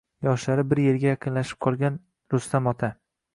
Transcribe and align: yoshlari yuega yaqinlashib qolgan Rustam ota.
yoshlari 0.27 0.85
yuega 0.85 1.11
yaqinlashib 1.11 1.59
qolgan 1.67 2.01
Rustam 2.37 2.73
ota. 2.73 2.91